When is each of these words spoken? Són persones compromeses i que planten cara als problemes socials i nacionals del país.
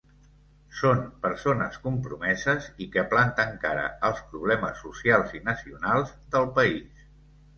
Són 0.77 1.01
persones 1.25 1.75
compromeses 1.83 2.69
i 2.85 2.87
que 2.95 3.03
planten 3.11 3.53
cara 3.65 3.83
als 4.09 4.23
problemes 4.31 4.81
socials 4.85 5.37
i 5.41 5.43
nacionals 5.51 6.15
del 6.37 6.49
país. 6.57 7.07